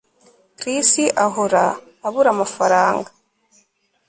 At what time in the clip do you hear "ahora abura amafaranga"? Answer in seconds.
1.25-3.09